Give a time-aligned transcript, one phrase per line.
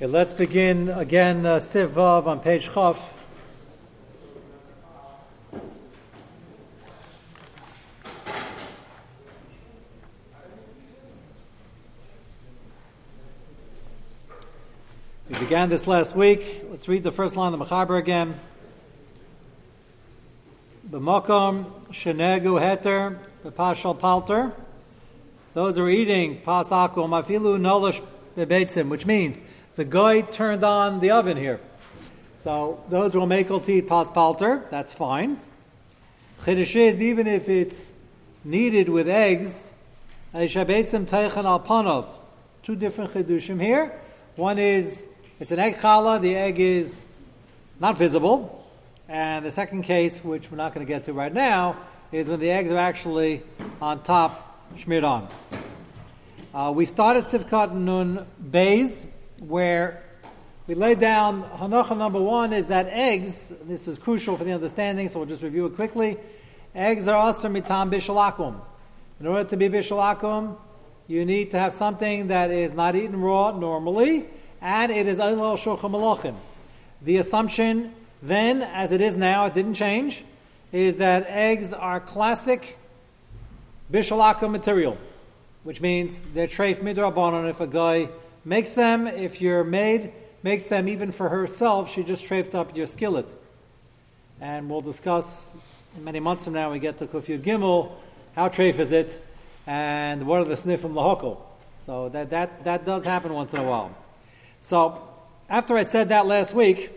[0.00, 1.58] Okay, let's begin again, uh,
[2.24, 3.24] on page Chaf.
[15.28, 16.64] We began this last week.
[16.70, 18.38] Let's read the first line of the Mechaber again.
[20.88, 24.52] B'mokom shenegu heter b'pashal palter.
[25.54, 28.00] Those who are eating pas akum mafilu nolish
[28.36, 29.40] bebeitzim, which means
[29.78, 31.60] the guy turned on the oven here.
[32.34, 34.64] So those will make eat pas palter.
[34.72, 35.38] That's fine.
[36.42, 37.92] Chiddush is even if it's
[38.44, 39.72] kneaded with eggs.
[40.34, 40.48] Two
[42.74, 43.92] different chidushim here.
[44.34, 45.06] One is
[45.38, 46.20] it's an egg challah.
[46.20, 47.06] The egg is
[47.78, 48.68] not visible.
[49.08, 51.76] And the second case, which we're not going to get to right now,
[52.10, 53.44] is when the eggs are actually
[53.80, 54.60] on top,
[55.04, 55.28] on.
[56.52, 59.06] Uh, we started Sivkat Nun Bays,
[59.40, 60.02] where
[60.66, 65.08] we lay down Hanacha number one is that eggs, this is crucial for the understanding,
[65.08, 66.18] so we'll just review it quickly.
[66.74, 68.60] Eggs are also mitam bishalakum.
[69.20, 70.56] In order to be bishalakum,
[71.06, 74.26] you need to have something that is not eaten raw normally,
[74.60, 76.34] and it is Eilal Shulchan Malachim.
[77.00, 80.24] The assumption then, as it is now, it didn't change,
[80.70, 82.76] is that eggs are classic
[83.90, 84.98] Bishalaka material,
[85.62, 87.48] which means they're treif midrabanon.
[87.48, 88.10] If a guy
[88.44, 92.86] makes them, if your maid makes them even for herself, she just treifed up your
[92.86, 93.28] skillet.
[94.40, 95.56] And we'll discuss
[96.00, 97.92] many months from now, we get to Kufyud Gimel,
[98.34, 99.20] how treif is it,
[99.66, 101.38] and what are the sniffim lahokal.
[101.76, 103.96] So that, that, that does happen once in a while.
[104.60, 105.02] So,
[105.48, 106.92] after I said that last week,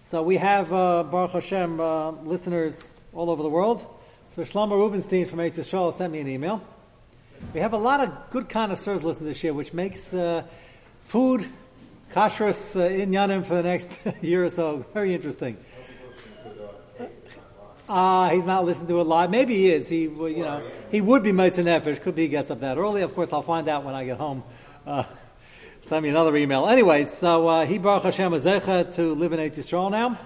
[0.00, 3.86] so we have uh, Baruch Hashem uh, listeners all over the world.
[4.34, 6.62] So Shlomo Rubenstein from Eretz Yisrael sent me an email.
[7.54, 10.42] We have a lot of good connoisseurs listening this year, which makes uh,
[11.02, 11.46] food
[12.12, 15.56] kashrus uh, in Yanim for the next year or so very interesting.
[17.88, 19.30] Uh, he's not listening to it live.
[19.30, 19.88] Maybe he is.
[19.88, 22.02] He, you know, he would be Mitzvah Nefesh.
[22.02, 23.00] Could be he gets up that early.
[23.00, 24.42] Of course, I'll find out when I get home.
[24.86, 25.04] Uh,
[25.80, 26.68] send me another email.
[26.68, 30.18] Anyway, so uh, he Baruch Hashem Azecha to live in Eretz Yisrael now,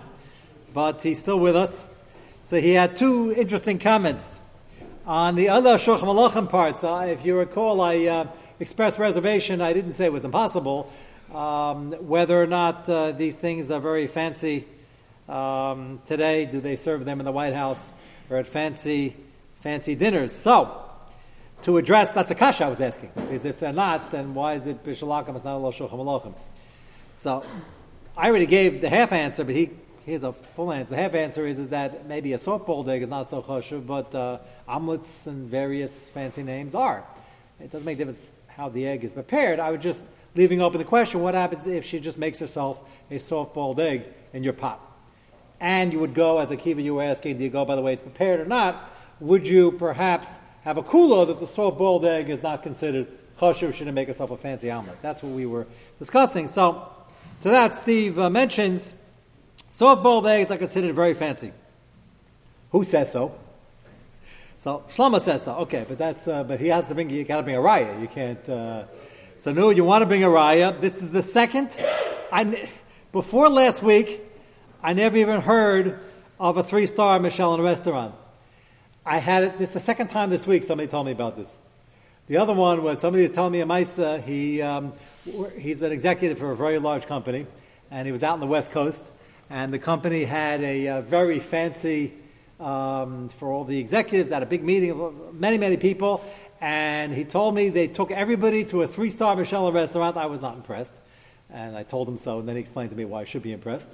[0.74, 1.88] but he's still with us.
[2.42, 4.40] So he had two interesting comments
[5.06, 6.84] on the other Shulchan Malachim parts.
[6.84, 8.26] Uh, if you recall, I uh,
[8.60, 9.60] expressed reservation.
[9.60, 10.92] I didn't say it was impossible.
[11.34, 14.66] Um, whether or not uh, these things are very fancy
[15.28, 17.92] um, today, do they serve them in the White House
[18.28, 19.16] or at fancy
[19.60, 20.32] fancy dinners?
[20.32, 20.84] So
[21.62, 23.10] to address, that's a kasha I was asking.
[23.14, 26.34] Because if they're not, then why is it Bishalakam, it's not Allah Shulchan Malachim?
[27.12, 27.44] So,
[28.16, 29.70] I already gave the half answer, but he
[30.04, 30.90] here's a full answer.
[30.90, 34.14] The half answer is, is that maybe a softball egg is not so choshev, but
[34.14, 37.04] uh, omelets and various fancy names are.
[37.60, 39.60] It doesn't make difference how the egg is prepared.
[39.60, 40.04] I would just
[40.34, 44.42] leaving open the question: What happens if she just makes herself a soft-boiled egg in
[44.42, 44.80] your pot?
[45.60, 47.92] And you would go, as Akiva, you were asking, do you go by the way
[47.92, 48.90] it's prepared or not?
[49.20, 53.72] Would you perhaps have a kula that the soft boiled egg is not considered kosher,
[53.72, 54.96] shouldn't make yourself a fancy omelet.
[55.02, 55.66] That's what we were
[55.98, 56.46] discussing.
[56.46, 56.88] So,
[57.42, 58.94] to that, Steve uh, mentions
[59.72, 61.52] soft boiled eggs are considered very fancy.
[62.70, 63.34] Who says so?
[64.58, 65.56] So Shlomo says so.
[65.64, 68.00] Okay, but that's uh, but he has to bring you got to bring a raya.
[68.00, 68.48] You can't.
[68.48, 68.84] Uh,
[69.36, 70.80] so no, you want to bring a raya.
[70.80, 71.76] This is the second.
[72.30, 72.68] I
[73.10, 74.20] before last week,
[74.82, 75.98] I never even heard
[76.38, 78.14] of a three star Michelin restaurant.
[79.04, 81.58] I had it, this is the second time this week somebody told me about this.
[82.28, 84.92] The other one was somebody was telling me a Maisa, he, um,
[85.58, 87.46] he's an executive for a very large company,
[87.90, 89.10] and he was out on the West Coast,
[89.52, 92.14] and the company had a, uh, very fancy,
[92.58, 96.24] um, for all the executives, had a big meeting of many, many people,
[96.60, 100.16] and he told me they took everybody to a three star Michelin restaurant.
[100.16, 100.94] I was not impressed,
[101.50, 103.52] and I told him so, and then he explained to me why I should be
[103.52, 103.90] impressed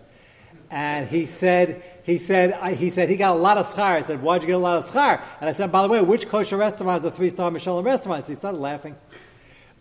[0.71, 3.97] and he said, he said, he said he got a lot of schar.
[3.97, 5.23] I said, why'd you get a lot of schar?
[5.41, 8.25] And I said, by the way, which kosher restaurant is a three-star Michelin restaurant?
[8.25, 8.95] So he started laughing.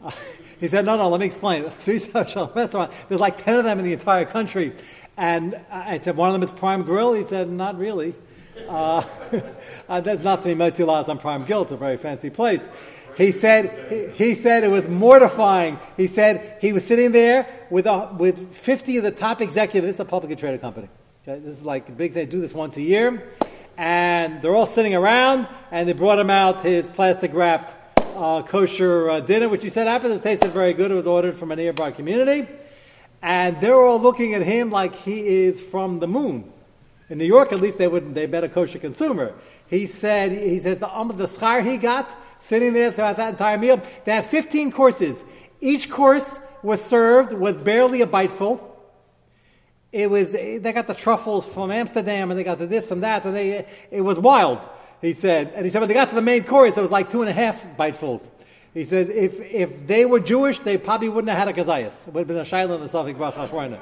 [0.01, 0.11] Uh,
[0.59, 1.69] he said, no, no, let me explain.
[1.79, 4.73] Three-star Michelin restaurant, there's like 10 of them in the entire country.
[5.17, 7.13] And I said, one of them is Prime Grill?
[7.13, 8.13] He said, not really.
[8.67, 9.03] Uh,
[9.89, 11.63] uh, that's not to be Metzilas on Prime Grill.
[11.63, 12.67] It's a very fancy place.
[13.17, 15.79] He said, he, he, said it was mortifying.
[15.97, 19.87] He said he was sitting there with, a, with 50 of the top executives.
[19.87, 20.87] This is a publicly traded company.
[21.27, 21.39] Okay?
[21.39, 22.25] This is like a big, thing.
[22.25, 23.27] they do this once a year.
[23.75, 27.75] And they're all sitting around, and they brought him out his plastic wrapped
[28.15, 30.91] uh, kosher uh, dinner, which he said happened to taste very good.
[30.91, 32.47] It was ordered from a nearby community.
[33.21, 36.51] And they're all looking at him like he is from the moon.
[37.09, 38.15] In New York, at least they wouldn't.
[38.15, 39.33] They bet a kosher consumer.
[39.67, 43.57] He said, he says the um, the schar he got sitting there throughout that entire
[43.57, 43.81] meal.
[44.03, 45.23] They had 15 courses.
[45.61, 48.63] Each course was served was barely a biteful.
[49.91, 53.23] It was they got the truffles from Amsterdam and they got the this and that
[53.25, 54.59] and they it was wild.
[55.01, 57.09] He said, and he said when they got to the main course, it was like
[57.09, 58.27] two and a half bitefuls.
[58.77, 62.07] He says if if they were Jewish, they probably wouldn't have had a kazayas.
[62.07, 63.79] It would have been a shaila and a safik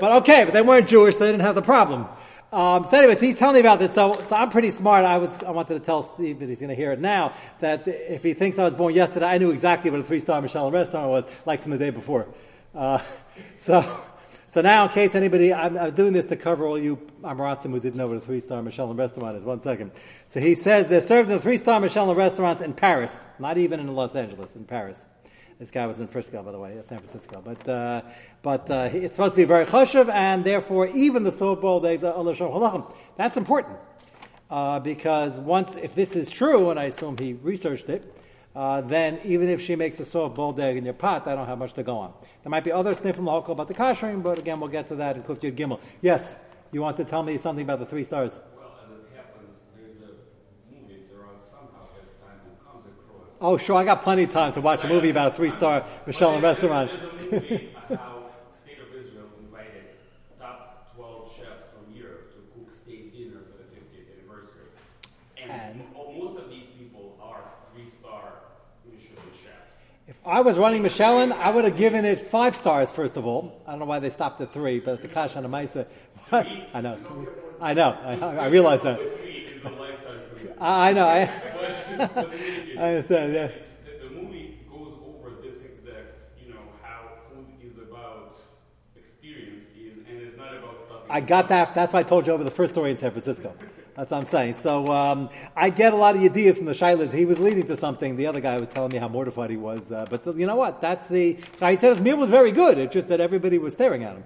[0.00, 2.06] But okay, but they weren't Jewish, so they didn't have the problem.
[2.50, 3.92] Um, so, anyways, he's telling me about this.
[3.92, 5.04] So, so I'm pretty smart.
[5.04, 7.34] I was I wanted to tell Steve that he's going to hear it now.
[7.58, 10.40] That if he thinks I was born yesterday, I knew exactly what a three star
[10.40, 12.26] Michelin restaurant was like from the day before.
[12.74, 13.02] Uh,
[13.56, 14.00] so.
[14.50, 17.80] So now, in case anybody, I'm, I'm, doing this to cover all you Amaratzim who
[17.80, 19.44] didn't know what a three-star Michelin restaurant is.
[19.44, 19.92] One second.
[20.24, 23.94] So he says they're served in a three-star Michelin restaurant in Paris, not even in
[23.94, 25.04] Los Angeles, in Paris.
[25.58, 27.42] This guy was in Frisco, by the way, San Francisco.
[27.44, 28.02] But uh,
[28.42, 32.02] but uh, it's supposed to be very choshev, and therefore even the Super Bowl days
[32.02, 32.94] are.
[33.16, 33.76] That's important
[34.50, 38.14] uh, because once, if this is true, and I assume he researched it,
[38.54, 41.46] uh, then even if she makes a soft boiled egg in your pot, I don't
[41.46, 42.12] have much to go on.
[42.42, 44.96] There might be other sniff from the about the kashering, but again, we'll get to
[44.96, 45.80] that in Kuf Gimel.
[46.00, 46.36] Yes,
[46.72, 48.32] you want to tell me something about the three stars?
[48.56, 50.12] Well, as it happens, there's a
[50.70, 53.38] movie there somehow this time who comes across.
[53.40, 53.76] Oh, sure.
[53.76, 56.90] I got plenty of time to watch a movie about a three-star Michelin restaurant.
[56.90, 59.96] There's a movie how State of Israel invited
[60.38, 64.68] top 12 chefs from Europe to cook state dinner for the 50th anniversary.
[65.42, 67.40] And, and most of these people are
[67.72, 68.24] three-star
[68.84, 69.68] Michelin chefs.
[70.06, 73.62] If I was running Michelin, I would have given it five stars, first of all.
[73.66, 75.86] I don't know why they stopped at three, but it's a kash on a maisa.
[76.30, 76.98] I know.
[77.58, 77.98] I know.
[78.04, 79.00] I, I realize that.
[80.60, 81.06] I know.
[81.06, 81.20] I,
[82.78, 83.32] I understand.
[83.32, 83.46] Yeah.
[83.46, 88.34] The, the, movie goes over this exact, you know, how food is about
[88.96, 91.02] experience and it's not about stuff.
[91.08, 91.74] I got that.
[91.74, 93.54] That's why I told you over the first story in San Francisco.
[93.98, 94.52] That's what I'm saying.
[94.52, 97.12] So um, I get a lot of ideas from the Shilas.
[97.12, 98.14] He was leading to something.
[98.14, 99.90] The other guy was telling me how mortified he was.
[99.90, 100.80] Uh, but the, you know what?
[100.80, 101.36] That's the.
[101.54, 102.78] So he said his meal was very good.
[102.78, 104.24] It's just that everybody was staring at him.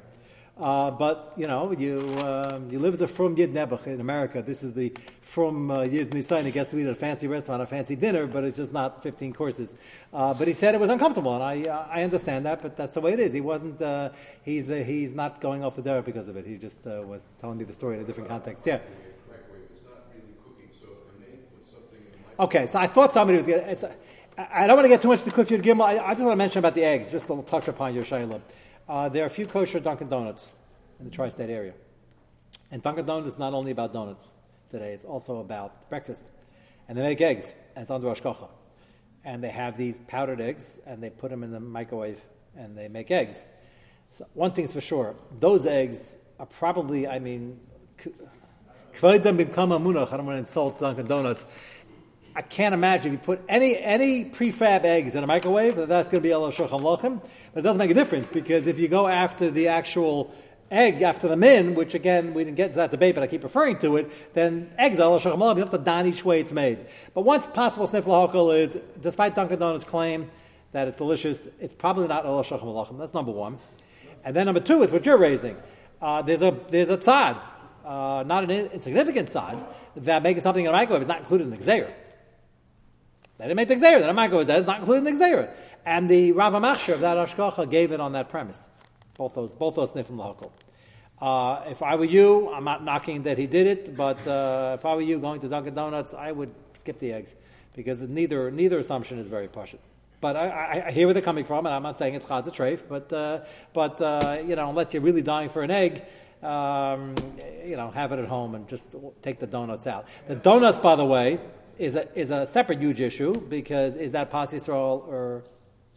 [0.61, 4.43] Uh, but you know, you um, you live as a from Yid Nebuch in America.
[4.43, 4.93] This is the
[5.23, 6.45] from uh, Yid Nisan.
[6.45, 9.03] He gets to eat at a fancy restaurant, a fancy dinner, but it's just not
[9.03, 9.75] 15 courses.
[10.13, 12.93] Uh, but he said it was uncomfortable, and I uh, I understand that, but that's
[12.93, 13.33] the way it is.
[13.33, 13.81] He wasn't.
[13.81, 14.11] Uh,
[14.43, 16.47] he's he's not going off the derech because of it.
[16.47, 18.67] He just was telling me the story in a different context.
[18.67, 18.81] Yeah.
[22.43, 23.97] Okay, so I thought somebody was going to.
[24.37, 25.85] I don't want to get too much to Kufyud Gimel.
[25.85, 28.41] I, I just want to mention about the eggs, just to touch upon your Shayla.
[28.89, 30.51] Uh, there are a few kosher Dunkin' Donuts
[30.99, 31.75] in the tri-state area.
[32.73, 34.33] And Dunkin' Donuts is not only about donuts
[34.71, 36.25] today, it's also about breakfast.
[36.89, 38.49] And they make eggs, as under Ashkocha.
[39.25, 42.21] And they have these powdered eggs, and they put them in the microwave,
[42.57, 43.47] and they make eggs.
[44.11, 47.61] So one thing's for sure, those eggs are probably, I mean,
[48.95, 51.47] I don't want to insult Dunkin' Donuts.
[52.35, 56.09] I can't imagine if you put any any prefab eggs in a microwave that that's
[56.09, 57.21] going to be El Shulchan Lochem.
[57.53, 60.33] But it doesn't make a difference because if you go after the actual
[60.71, 63.43] egg after the min, which again we didn't get to that debate, but I keep
[63.43, 65.57] referring to it, then eggs El Shulchan Lochem.
[65.57, 66.87] You have to don each way it's made.
[67.13, 70.31] But once possible sniff lahokal is, despite Dunkin' Donuts' claim
[70.73, 72.99] that it's delicious, it's probably not El Shulchan Lochem.
[72.99, 73.59] That's number one.
[74.25, 75.57] And then number two is what you're raising.
[76.01, 77.39] Uh, there's a there's a tzad,
[77.85, 79.63] uh, not an insignificant tzad,
[79.97, 81.93] that making something in a microwave is not included in the gzeir.
[83.43, 83.99] They didn't make the Xera.
[83.99, 85.51] The Rambam says it's not including the Xera.
[85.85, 88.69] And the Rav Machshir of that Ashkocha gave it on that premise.
[89.19, 90.53] Both those, both those Nifim Lahokol.
[91.21, 94.87] Uh, if I were you, I'm not knocking that he did it, but uh, if
[94.87, 97.35] I were you going to Dunkin' Donuts, I would skip the eggs
[97.75, 99.81] because neither neither assumption is very partial.
[100.21, 102.45] But I, I, I, hear where they're coming from, and I'm not saying it's chaz
[102.45, 103.41] treif, but uh,
[103.73, 106.05] but uh, you know, unless you're really dying for an egg,
[106.45, 107.17] um,
[107.65, 110.07] you know, have it at home and just take the donuts out.
[110.29, 111.41] The donuts, by the way,
[111.79, 115.45] is a, is a separate huge issue because is that pas Yisrael or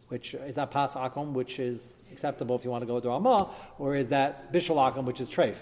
[0.08, 3.50] which is that pas akum, which is acceptable if you want to go to Alma,
[3.80, 5.56] or is that bishul akum, which is treif?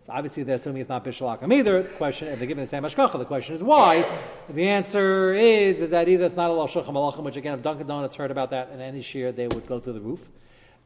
[0.00, 1.82] So obviously they're assuming it's not bishul akum either.
[1.82, 3.18] The question, they're giving the same ashkacha.
[3.18, 4.04] The question is why.
[4.50, 7.86] The answer is is that either it's not a shulchan malachim, which again, if Dunkin'
[7.86, 10.28] Donuts heard about that in any shear, they would go through the roof.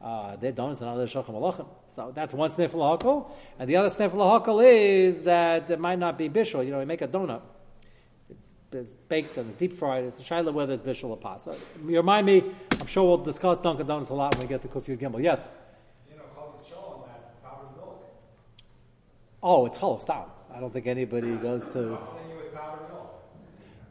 [0.01, 1.67] Uh, their donuts are not a shulchan malachim.
[1.87, 6.17] So that's one sniff lahakol, and the other sniff lahakol is that it might not
[6.17, 6.65] be bishul.
[6.65, 7.41] You know, you make a donut
[8.75, 10.03] it's baked and it's deep fried.
[10.03, 11.43] It's a shaila whether it's bishul or pas.
[11.43, 11.55] So,
[11.87, 12.43] you remind me.
[12.79, 15.23] I'm sure we'll discuss Dunkin' Donuts a lot when we get to Kufiyud Gimel.
[15.23, 15.47] Yes.
[16.09, 18.05] You know, cholesteral that powdered milk.
[19.41, 20.29] Oh, it's cholesteral.
[20.53, 21.97] I don't think anybody goes to.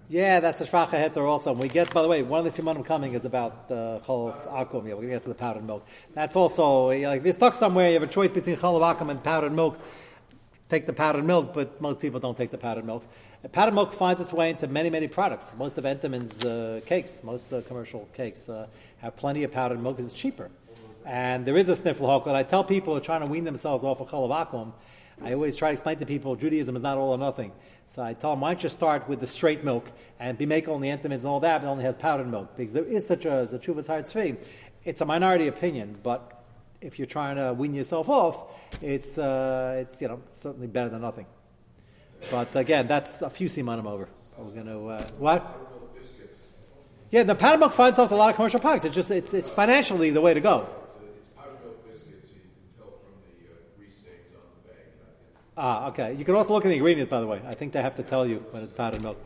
[0.09, 1.55] Yeah, that's a shvacha heter also.
[1.55, 4.87] we get, by the way, one of the simanim coming is about uh, akum.
[4.87, 5.87] Yeah, we're going to get to the powdered milk.
[6.12, 8.95] That's also, you know, like if you're stuck somewhere, you have a choice between chalav
[8.95, 9.79] akum and powdered milk
[10.73, 13.05] take the powdered milk, but most people don't take the powdered milk.
[13.52, 15.52] powdered milk finds its way into many, many products.
[15.59, 18.67] Most of Entenmann's uh, cakes, most uh, commercial cakes, uh,
[19.02, 20.50] have plenty of powdered milk because it's cheaper.
[21.05, 22.35] And there is a sniffle hokot.
[22.35, 24.73] I tell people who are trying to wean themselves off of chalav
[25.23, 27.52] I always try to explain to people Judaism is not all or nothing.
[27.88, 30.69] So I tell them, why don't you start with the straight milk and be make
[30.69, 33.33] only Entenmann's and all that, but only has powdered milk because there is such a,
[33.33, 34.07] as a chuvas hard
[34.85, 36.42] It's a minority opinion, but
[36.83, 38.45] if you're trying to wean yourself off,
[38.83, 41.27] it's uh, it's you know certainly better than nothing.
[42.31, 44.09] But again, that's a few simanim over.
[44.39, 45.59] We're going to uh, what?
[47.11, 48.85] Yeah, the powdered milk finds off a lot of commercial products.
[48.85, 50.69] It's just it's it's financially the way to go.
[55.55, 56.15] Ah, okay.
[56.15, 57.43] You can also look at the ingredients, by the way.
[57.47, 59.23] I think they have to tell you when it's powdered milk.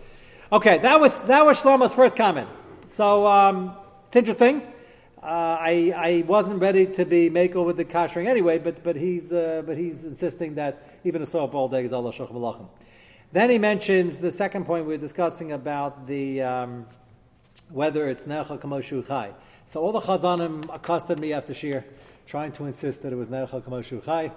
[0.50, 2.48] Okay, that was that was Shlomo's first comment.
[2.88, 3.76] So um,
[4.08, 4.62] it's interesting.
[5.26, 9.32] Uh, I I wasn't ready to be mako with the kashering anyway, but but he's
[9.32, 12.68] uh, but he's insisting that even a soap all is Allah malachim.
[13.32, 16.86] Then he mentions the second point we were discussing about the um,
[17.70, 19.32] whether it's necha kamoshu chai.
[19.66, 21.84] So all the chazanim accosted me after shir,
[22.28, 24.30] trying to insist that it was necha kamoshu chai.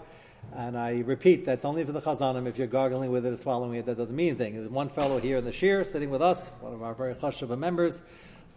[0.56, 2.48] And I repeat, that's only for the chazanim.
[2.48, 4.56] If you're gargling with it or swallowing it, that doesn't mean anything.
[4.56, 7.60] There's one fellow here in the shir sitting with us, one of our very chashuva
[7.60, 8.02] members,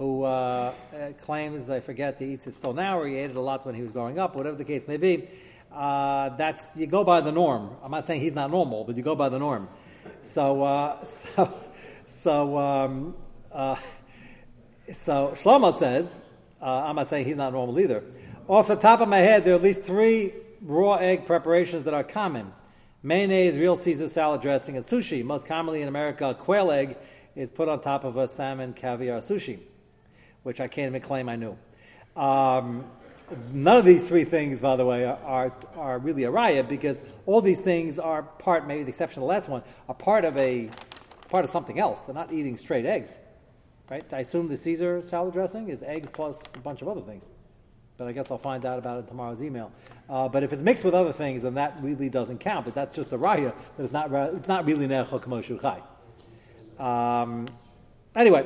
[0.03, 0.75] who uh,
[1.21, 3.77] claims, I forget, he eats it still now, or he ate it a lot when
[3.77, 5.29] he was growing up, whatever the case may be.
[5.73, 7.77] Uh, that's you go by the norm.
[7.85, 9.69] I'm not saying he's not normal, but you go by the norm.
[10.23, 11.61] So, uh, so,
[12.09, 13.15] so, um,
[13.53, 13.77] uh,
[14.93, 16.21] so Shlomo says,
[16.61, 18.03] uh, I'm not saying he's not normal either.
[18.49, 20.33] Off the top of my head, there are at least three
[20.63, 22.53] raw egg preparations that are common.
[23.05, 25.25] Mayonnaise, real Caesar salad dressing, and sushi.
[25.25, 26.97] Most commonly in America, quail egg
[27.37, 29.61] is put on top of a salmon caviar sushi,
[30.43, 31.57] which I can't even claim I knew.
[32.17, 32.85] Um,
[33.53, 37.41] none of these three things, by the way, are, are, really a riot because all
[37.41, 40.71] these things are part, maybe the exception of the last one, are part of a
[41.31, 42.01] part of something else.
[42.01, 43.19] They're not eating straight eggs,
[43.91, 44.05] right?
[44.13, 47.29] I assume the Caesar salad dressing is eggs plus a bunch of other things
[48.03, 49.71] but I guess I'll find out about it in tomorrow's email.
[50.09, 52.65] Uh, but if it's mixed with other things, then that really doesn't count.
[52.65, 55.81] But that's just a raya that it's not, it's not really kamoshu chai.
[56.81, 57.47] Um,
[58.17, 58.45] anyway,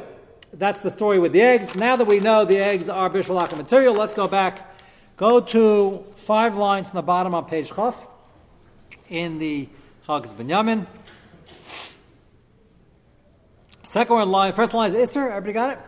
[0.59, 1.75] that's the story with the eggs.
[1.75, 4.75] Now that we know the eggs are bishulaka material, let's go back.
[5.17, 7.97] Go to five lines from the bottom on page chaf
[9.09, 9.69] in the
[10.07, 10.87] Chelkas Binyamin.
[13.85, 15.29] Second word line, first line is Isser.
[15.29, 15.79] Everybody got it?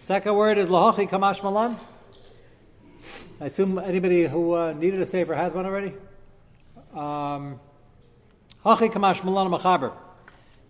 [0.00, 1.76] Second word is Lahachi Kamash Malan.
[3.40, 5.92] I assume anybody who uh, needed a sefer has one already.
[6.94, 7.58] Um,
[8.64, 9.92] Hachi kamash malan machaber.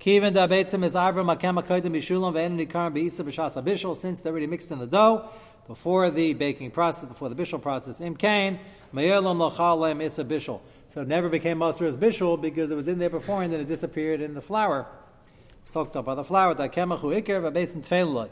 [0.04, 4.32] Kiven da beitzim is avra makem akoydim bishulam ve'en nikarim beisa b'shas abishol since they're
[4.32, 5.26] already mixed in the dough
[5.66, 8.02] before the baking process, before the bishul process.
[8.02, 8.58] Im kain
[8.92, 10.60] me'elam lachalem isa bishul.
[10.88, 13.60] So it never became master as bishul because it was in there before and then
[13.60, 14.84] it disappeared in the flour,
[15.64, 16.52] soaked up by the flour.
[16.52, 18.28] Da kemachu ikir v'beitzim tfeiloi.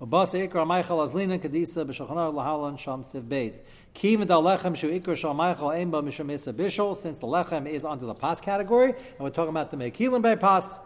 [0.00, 3.58] Ubas ikra Michael azlina kadisa b'shachana lahalan sham siv beis.
[3.92, 6.52] Kiv da lechem shu ikra shal Michael ein ba mishum isa.
[6.94, 10.36] Since the lechem is under the pas category, and we're talking about the mekilim by
[10.36, 10.78] pas.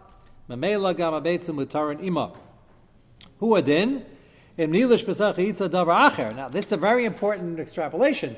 [0.48, 2.32] Mamela gama beitzim mutarin ima.
[3.38, 4.04] Who adin?
[4.58, 6.34] Im nilish pesach yitza davar acher.
[6.34, 8.36] Now this is a very important extrapolation.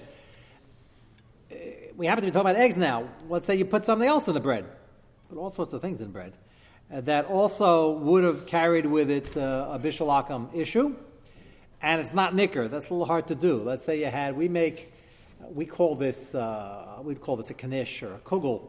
[1.97, 3.09] We happen to be talking about eggs now.
[3.29, 4.65] Let's say you put something else in the bread.
[5.29, 6.33] Put all sorts of things in bread
[6.91, 10.95] that also would have carried with it uh, a bishalakam issue,
[11.83, 12.69] and it's not nicker.
[12.69, 13.63] That's a little hard to do.
[13.63, 14.93] Let's say you had, we make,
[15.51, 18.69] we call this, uh, we'd call this a kanish or a kugel,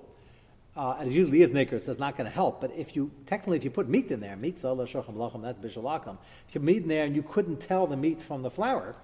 [0.75, 2.59] uh, and it usually is nicker, so it's not going to help.
[2.59, 6.17] But if you, technically, if you put meat in there, meat that's bishalakam.
[6.47, 8.95] If you put meat in there and you couldn't tell the meat from the flour,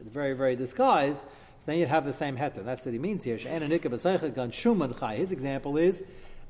[0.00, 2.64] it's very, very disguised, so then you'd have the same heter.
[2.64, 3.36] That's what he means here.
[3.36, 6.04] His example is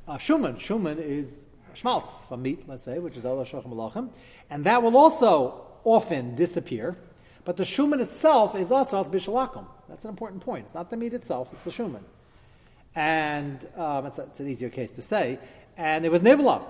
[0.06, 0.56] uh, shuman.
[0.56, 4.10] Shuman is schmaltz from meat, let's say, which is Allah Shochem
[4.48, 6.96] and that will also often disappear.
[7.44, 9.66] But the shuman itself is also bishalakum.
[9.88, 10.66] That's an important point.
[10.66, 12.02] It's not the meat itself; it's the shuman,
[12.94, 15.38] and um, it's, a, it's, an easier case to say.
[15.76, 16.62] And it was nivla.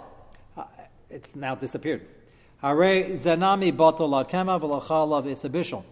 [0.57, 0.65] Uh,
[1.11, 2.07] it's now disappeared.
[2.61, 5.85] Hare zanami bato kema v'lachalav is a bishul.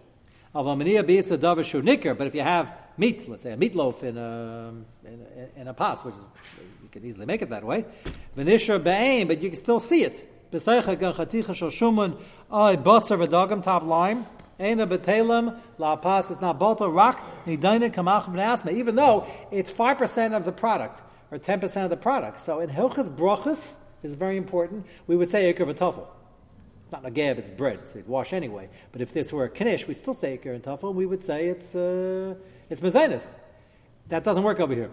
[0.55, 2.13] Avamaniya bisa davar nicker.
[2.13, 4.73] But if you have meat, let's say a meatloaf in a
[5.03, 5.25] in
[5.57, 6.25] a, in a pot, which is
[6.81, 7.85] you can easily make it that way.
[8.37, 10.51] V'nishar be'aim, but you can still see it.
[10.51, 12.17] B'seicha gan chaticha shel shuman,
[12.51, 14.25] oy basar top line.
[14.61, 18.71] Betelem la pas is not boto rak nidaina kamach v'nasma.
[18.71, 21.01] Even though it's five percent of the product
[21.31, 22.39] or ten percent of the product.
[22.39, 24.85] So in hilchas brachas is very important.
[25.07, 26.07] We would say ikar v'tafel.
[26.83, 28.69] It's not nagab, it's bread, so you'd wash anyway.
[28.91, 30.93] But if this were a knish, we still say ikar and tafel.
[30.93, 32.35] We would say it's uh,
[32.69, 33.33] it's mezainis.
[34.09, 34.91] That doesn't work over here.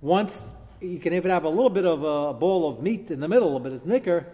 [0.00, 0.46] Once
[0.80, 3.58] you can even have a little bit of a bowl of meat in the middle,
[3.58, 4.26] but it's nicker,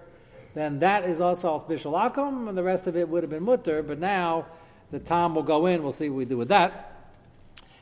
[0.54, 3.82] then that is also al akum, and the rest of it would have been mutter.
[3.82, 4.46] But now
[4.90, 5.82] the tom will go in.
[5.82, 6.94] We'll see what we do with that.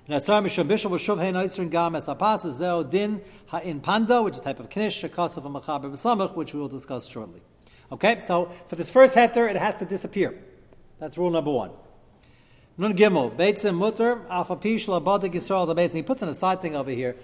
[0.07, 0.45] Which is a type
[4.61, 5.03] of Knish,
[6.35, 7.41] which we will discuss shortly.
[7.91, 10.39] Okay, so for this first heter, it has to disappear.
[10.99, 11.71] That's rule number one.
[12.79, 15.95] Nun Gimel, Beitzim Mutter, Alpha Pish Labadik Yisrael Beitzim.
[15.95, 17.17] He puts in a side thing over here.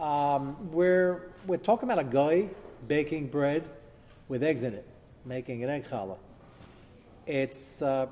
[0.00, 2.48] Um, we're, we're talking about a guy
[2.88, 3.68] baking bread
[4.28, 4.86] with eggs in it,
[5.24, 6.18] making an egg challah.
[7.26, 8.06] It's uh,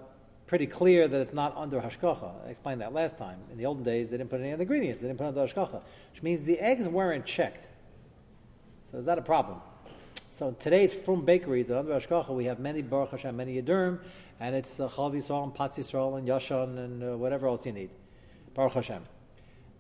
[0.52, 2.30] pretty clear that it's not under hashkacha.
[2.47, 3.38] I explained that last time.
[3.50, 5.00] In the olden days, they didn't put any of the ingredients.
[5.00, 5.82] They didn't put under hashkacha,
[6.12, 7.68] which means the eggs weren't checked.
[8.82, 9.62] So is that a problem?
[10.28, 14.00] So today it's from bakeries that under hashkacha we have many baruch Hashem, many yadurim,
[14.40, 17.73] and it's uh, chalav yisrael and patz yisrael and yashan and uh, whatever else you
[17.73, 17.88] need.
[18.52, 19.04] Baruch Hashem.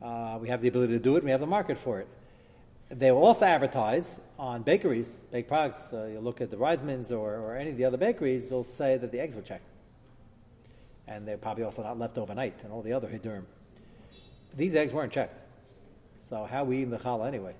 [0.00, 1.22] Uh, we have the ability to do it.
[1.22, 2.08] We have the market for it.
[2.88, 5.92] They will also advertise on bakeries, baked products.
[5.92, 8.96] Uh, you look at the Reismans or, or any of the other bakeries, they'll say
[8.96, 9.64] that the eggs were checked
[11.06, 13.44] and they're probably also not left overnight, and all the other hidurim.
[14.56, 15.38] These eggs weren't checked.
[16.16, 17.54] So how we eat the challah anyway?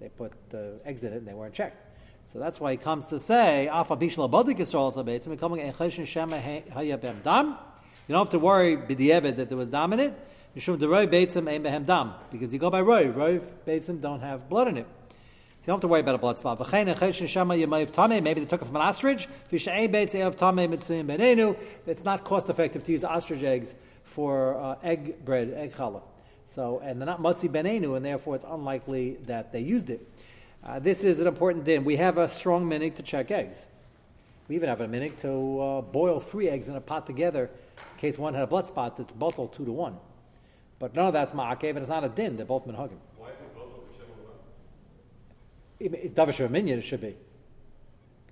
[0.00, 1.80] They put the eggs in it and they weren't checked.
[2.26, 3.64] So that's why he comes to say.
[3.64, 3.70] You
[8.12, 10.18] don't have to worry b'di'evet that there was dam in it.
[10.54, 10.68] Because
[12.52, 13.14] you go by rov.
[13.14, 14.86] Rov beitzim don't have blood in it.
[15.64, 16.60] So you don't have to worry about a blood spot.
[16.70, 19.26] Maybe they took it from an ostrich.
[19.50, 19.66] It's
[22.04, 26.02] not cost effective to use ostrich eggs for uh, egg bread, egg challah.
[26.44, 30.06] So, and they're not matzi benenu, and therefore it's unlikely that they used it.
[30.62, 31.82] Uh, this is an important din.
[31.82, 33.64] We have a strong minig to check eggs.
[34.48, 37.48] We even have a minig to uh, boil three eggs in a pot together
[37.94, 39.96] in case one had a blood spot that's bottled two to one.
[40.78, 42.36] But none of that's ma'akev, and it's not a din.
[42.36, 42.98] They're both minhagim.
[45.80, 46.78] It's davar minyan.
[46.78, 47.16] It should be.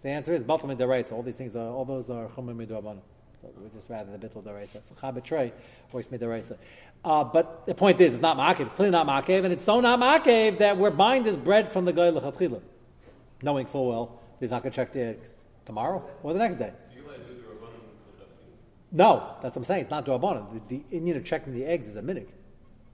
[0.03, 1.13] The answer is batal midaraisa.
[1.13, 3.01] All these things are all those are chumim midrabanan.
[3.41, 4.85] So we just rather the bittul daraisa.
[4.85, 5.53] So chabetray
[5.93, 6.57] or it's midaraisa.
[7.05, 8.67] Uh, but the point is, it's not ma'akev.
[8.67, 11.85] It's clearly not ma'akev, and it's so not ma'akev that we're buying this bread from
[11.85, 12.61] the guy lechatchila,
[13.43, 15.31] knowing full well he's not going to check the eggs
[15.64, 16.73] tomorrow or the next day.
[18.95, 19.83] No, that's what I'm saying.
[19.83, 20.69] It's not Durabanan.
[20.69, 22.27] The, the Indian of checking the eggs is a minig.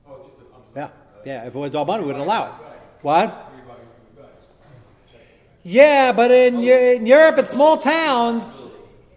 [0.07, 0.91] Oh, just a, yeah,
[1.25, 1.47] yeah.
[1.47, 2.53] If it was Durabanan, we wouldn't allow it.
[3.03, 3.48] What?
[5.71, 8.43] Yeah, but in, in Europe, in small towns,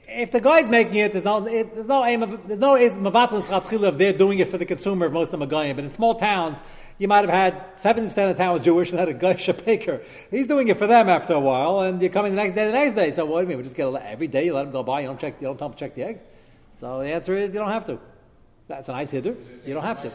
[0.05, 3.87] if the guy's making it, there's no, there's no aim of, there's no mavatal chatchila
[3.87, 5.05] if they're doing it for the consumer.
[5.05, 6.57] If most of them are but in small towns,
[6.97, 9.13] you might have had seventy percent of the town was Jewish and had a
[9.65, 10.01] baker.
[10.29, 12.73] He's doing it for them after a while, and you're coming the next day, the
[12.73, 13.11] next day.
[13.11, 13.57] So what do you mean?
[13.57, 14.99] We just get a, every day you let them go by.
[14.99, 15.39] You don't check.
[15.39, 16.25] You don't tell check the eggs.
[16.73, 17.97] So the answer is you don't have to.
[18.67, 19.37] That's a nice hitter.
[19.65, 20.11] You don't have to.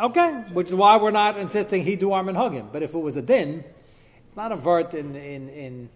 [0.00, 2.70] Okay, which is why we're not insisting he do arm and hug him.
[2.72, 3.62] But if it was a din,
[4.26, 5.90] it's not a vert in in in.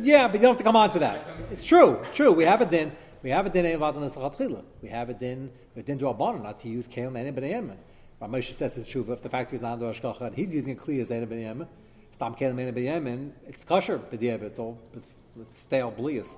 [0.00, 1.26] Yeah, but you don't have to come on to that.
[1.50, 1.94] It's true.
[2.02, 2.30] It's true.
[2.30, 2.92] We have a din.
[3.22, 5.50] We have a din evad on We have a din.
[5.74, 7.76] We din to abon not to use kelim and ben.
[8.22, 9.04] Moshe says it's true.
[9.08, 11.66] If the factory is not under ashkacha and he's using a kli as ben yemen,
[12.12, 13.32] stop kelim and ben yemen.
[13.46, 14.00] It's kosher.
[14.12, 15.12] It's all it's
[15.54, 16.36] stale blias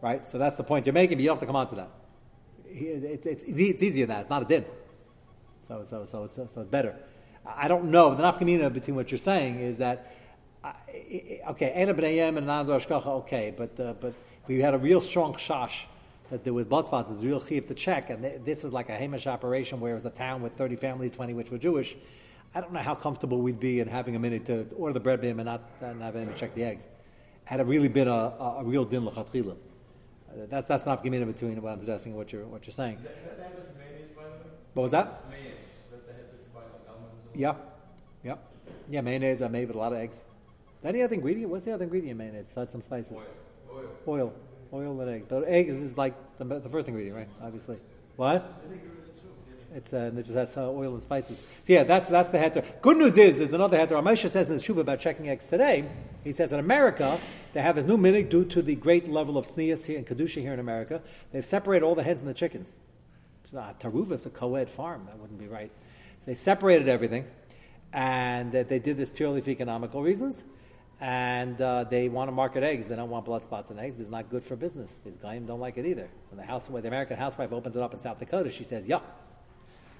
[0.00, 0.26] right?
[0.28, 1.90] So that's the point you're making, but you have to come on to that.
[2.70, 4.20] It's, it's, easier than that.
[4.22, 4.64] It's not a din.
[5.66, 6.96] So, so, so, so, so it's better.
[7.46, 8.14] I don't know.
[8.14, 10.12] The nafkamina between what you're saying is that,
[10.64, 14.12] okay, Ena b'nayim and Nando Ashkacha, okay, but, uh, but
[14.44, 15.84] if you had a real strong shash
[16.30, 18.90] that there was blood spots, there's real chiv to check, and th- this was like
[18.90, 21.96] a Hamish operation where it was a town with 30 families, 20 which were Jewish,
[22.54, 25.20] I don't know how comfortable we'd be in having a minute to order the bread
[25.20, 26.88] bin and not and have anyone check the eggs.
[27.44, 29.56] Had it really been a, a, a real din l'chatchila.
[30.46, 32.98] That's that's not gemina between what I'm suggesting and what you're what you're saying.
[34.74, 35.24] What was that?
[37.34, 37.54] Yeah,
[38.24, 38.34] yeah,
[38.90, 39.00] yeah.
[39.00, 40.24] Mayonnaise are made with a lot of eggs.
[40.84, 41.50] Any other ingredient?
[41.50, 43.16] What's the other ingredient in mayonnaise besides some spices?
[43.16, 43.90] Oil.
[44.06, 44.32] Oil.
[44.72, 45.26] Oil and eggs.
[45.28, 47.28] But eggs is like the, the first ingredient, right?
[47.42, 47.78] Obviously.
[48.16, 48.44] What?
[49.74, 51.38] It's uh, it just has oil and spices.
[51.64, 52.64] So yeah, that's that's the heter.
[52.80, 53.90] Good news is there's another heter.
[53.90, 55.88] Ramesha says in his shuva about checking eggs today.
[56.24, 57.20] He says in America
[57.52, 60.40] they have this new minig due to the great level of sneas here in kedusha
[60.40, 61.02] here in America.
[61.32, 62.78] They've separated all the heads and the chickens.
[63.52, 65.06] Taruva a co-ed farm.
[65.06, 65.70] That wouldn't be right.
[66.18, 67.26] So they separated everything,
[67.92, 70.44] and uh, they did this purely for economical reasons.
[71.00, 72.88] And uh, they want to market eggs.
[72.88, 74.98] They don't want blood spots in eggs because it's not good for business.
[75.02, 76.08] Because Gaim don't like it either.
[76.30, 79.02] When the the American housewife opens it up in South Dakota, she says, "Yuck."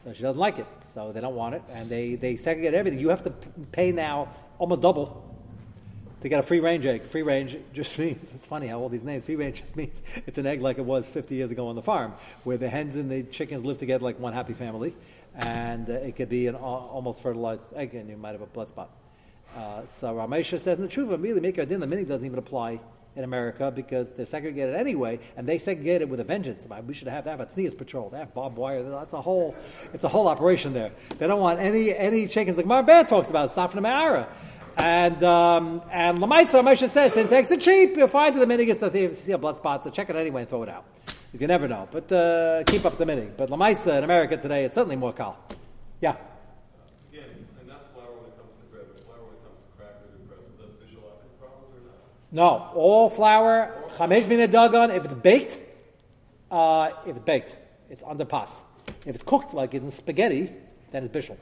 [0.09, 0.66] So she doesn't like it.
[0.85, 1.62] So they don't want it.
[1.71, 2.99] And they, they segregate everything.
[2.99, 3.31] You have to
[3.73, 5.23] pay now almost double
[6.23, 7.03] to get a free range egg.
[7.03, 10.38] Free range just means, it's funny how all these names, free range just means it's
[10.38, 13.11] an egg like it was 50 years ago on the farm, where the hens and
[13.11, 14.97] the chickens live together like one happy family.
[15.35, 18.71] And uh, it could be an almost fertilized egg, and you might have a blood
[18.71, 18.88] spot.
[19.55, 21.81] Uh, so Ramesha says in the truth, immediately make din.
[21.81, 22.81] The minig doesn't even apply
[23.19, 26.67] in America because they're segregated anyway, and they segregate it with a vengeance.
[26.87, 28.09] We should have a tznius patrol.
[28.09, 28.83] They have barbed wire.
[28.83, 29.55] That's a whole,
[29.93, 30.93] it's a whole operation there.
[31.19, 32.57] They don't want any any chickens.
[32.57, 34.29] Like Mar talks about the Ma'ara.
[34.79, 38.95] And um, and Lamaisa Moshe says, since eggs are cheap, you'll find the minig that
[38.95, 40.85] you see a blood spot, so check it anyway and throw it out.
[41.27, 41.89] Because you never know.
[41.91, 43.37] But uh, keep up the minig.
[43.37, 45.37] But Lamaisa in America today, it's certainly more kal.
[46.01, 46.15] Yeah.
[47.11, 47.25] Again,
[47.61, 50.15] and that's flour when it comes to bread, but flour when it comes to crackers
[50.15, 51.11] and pretzels, that's visual
[51.43, 52.07] problems or not?
[52.31, 55.59] No, all flour, chamesh min dagon, if it's baked,
[56.51, 57.57] uh, if it's baked,
[57.88, 58.51] it's under pas.
[59.07, 60.53] If it's cooked like in spaghetti,
[60.91, 61.37] then it's bishul.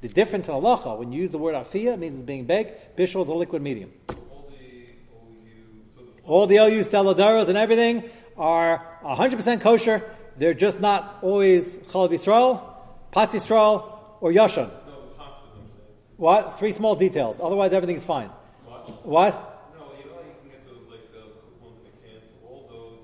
[0.00, 2.96] The difference in halacha, when you use the word afia, it means it's being baked.
[2.96, 3.92] Bishul is a liquid medium.
[4.08, 4.86] All the OU,
[5.94, 8.04] so the All the OU Stella D'oros and everything
[8.36, 10.02] are 100% kosher.
[10.36, 12.62] They're just not always chalav Yisrael,
[13.10, 14.56] pas Yisrael, or yashan.
[14.56, 15.70] no, the pastas, I'm saying.
[16.18, 16.58] What?
[16.58, 17.40] Three small details.
[17.40, 18.28] Otherwise, everything's fine.
[18.66, 19.06] What?
[19.06, 19.32] What?
[19.78, 22.22] No, you know how you can get those like the cooked ones in the cans.
[22.42, 22.98] So all those,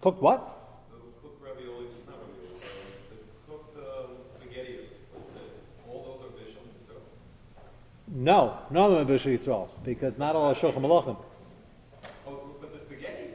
[0.00, 0.54] Cooked what?
[0.90, 3.16] those cooked raviolis, not raviolis, sorry, the
[3.50, 4.86] cooked um, spaghettios.
[5.14, 6.62] Let's say all those are visual.
[6.86, 6.94] So
[8.08, 11.16] No, none of them are Bishul Yisrael, because not all are Shulchan Malachim.
[12.26, 13.30] oh, but the spaghetti,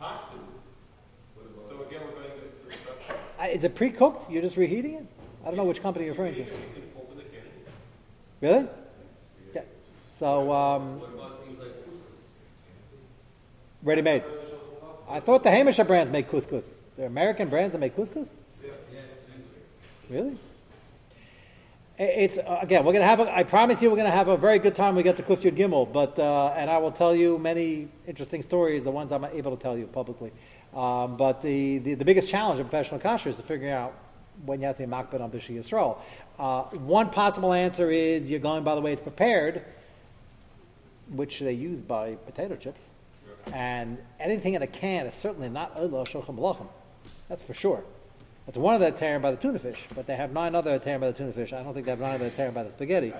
[0.00, 0.40] pastas.
[1.68, 3.14] So again, we're going to the structure.
[3.40, 4.30] Uh, Is it pre-cooked?
[4.30, 5.06] You're just reheating it?
[5.44, 6.40] I don't know which company you're referring to.
[6.40, 7.42] You can open the can.
[8.40, 8.66] Really?
[9.54, 9.62] Yeah.
[10.08, 12.02] So, um, What about things like couscous?
[13.84, 14.24] ready-made.
[15.08, 16.74] I thought the Hamisha brands make couscous.
[16.96, 18.30] They're American brands that make couscous?
[20.10, 20.38] Really?
[21.98, 22.84] It's uh, again.
[22.84, 23.18] We're gonna have.
[23.18, 24.94] A, I promise you, we're gonna have a very good time.
[24.94, 27.88] when We get to Kuf Yud Gimel, but uh, and I will tell you many
[28.06, 28.84] interesting stories.
[28.84, 30.30] The ones I'm able to tell you publicly.
[30.74, 33.94] Um, but the, the the biggest challenge of professional kasher is to figure out
[34.46, 35.98] when you have to be makbid on Bishul Yisrael.
[36.38, 39.64] Uh, one possible answer is you're going by the way it's prepared,
[41.10, 42.90] which they use by potato chips,
[43.52, 46.68] and anything in a can is certainly not Olah Shulchan Malachim.
[47.28, 47.84] That's for sure.
[48.46, 51.00] That's one of the tearing by the tuna fish, but they have nine other tearing
[51.00, 51.52] by the tuna fish.
[51.52, 53.12] I don't think they have nine other tearing by the spaghetti.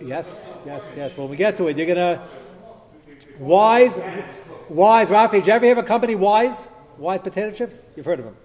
[0.00, 1.16] Yes, yes, yes.
[1.16, 2.26] When we get to it, you're gonna
[3.38, 3.98] Wise,
[4.68, 5.32] Wise, Rafi.
[5.32, 6.68] Did you ever of a company Wise?
[6.96, 7.82] Wise potato chips?
[7.96, 8.36] You've heard of them.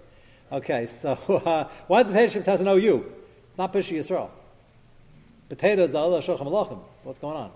[0.52, 1.12] Okay, so
[1.46, 3.06] uh, Wise potato chips has an OU.
[3.50, 4.30] It's not Bishul Yisrael.
[5.50, 6.80] Potatoes are Allah Malachim.
[7.04, 7.52] What's going on?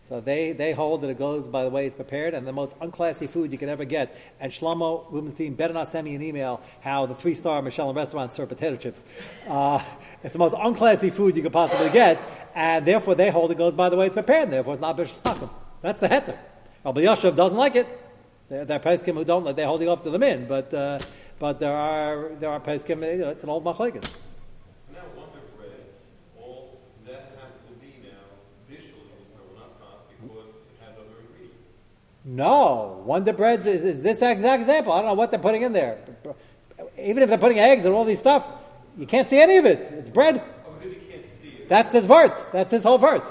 [0.00, 2.78] So they, they hold that it goes by the way it's prepared and the most
[2.78, 4.16] unclassy food you can ever get.
[4.40, 8.32] And Shlomo Rubenstein better not send me an email how the three star Michelin restaurant
[8.32, 9.04] serve potato chips.
[9.46, 9.82] Uh,
[10.22, 12.22] it's the most unclassy food you could possibly get,
[12.54, 14.96] and therefore they hold it goes by the way it's prepared, and therefore it's not
[14.96, 15.50] Bishul
[15.82, 16.38] That's the heter.
[16.84, 17.86] Rabbi Yashav doesn't like it.
[18.48, 19.56] There, are Peskim who don't like.
[19.56, 20.98] They're holding off to the in, but uh,
[21.38, 23.04] but there are there are Peskim.
[23.04, 24.08] You know, it's an old machlekes.
[24.90, 25.84] Now Wonder Bread,
[26.40, 28.24] all that has to be now
[28.66, 31.60] visually, so not cost because it has other ingredients.
[32.30, 34.92] No, Wonder Breads is, is this exact example.
[34.92, 35.98] I don't know what they're putting in there.
[36.98, 38.46] Even if they're putting eggs and all these stuff,
[38.98, 39.78] you can't see any of it.
[39.92, 40.42] It's bread.
[40.66, 41.70] Oh, because you can't see it.
[41.70, 42.52] That's his vert.
[42.52, 43.26] That's his whole vert.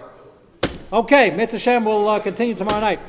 [0.91, 2.99] Okay, Mitzvah Shem will uh, continue tomorrow night.